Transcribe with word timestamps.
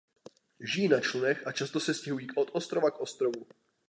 Žijí 0.59 0.87
na 0.87 0.99
člunech 0.99 1.47
a 1.47 1.51
často 1.51 1.79
se 1.79 1.93
stěhují 1.93 2.27
od 2.35 2.49
ostrova 2.53 2.91
k 2.91 2.99
ostrovu. 2.99 3.45